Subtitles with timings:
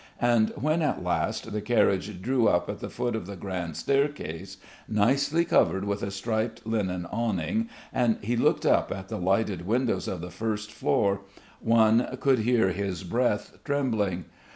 [0.19, 4.57] And when at last the carriage drew up at the foot of the grand staircase,
[4.87, 10.07] nicely covered with a striped linen awning and he looked up at the lighted windows
[10.07, 11.21] of the first floor
[11.59, 14.25] one could hear his breath trembling.